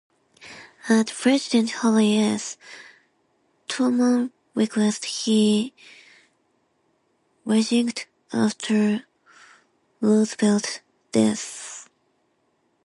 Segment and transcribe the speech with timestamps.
[0.89, 2.57] At President Harry S.
[3.67, 5.75] Truman's request, he
[7.45, 9.03] resigned after
[10.01, 10.79] Roosevelt's
[11.11, 11.87] death.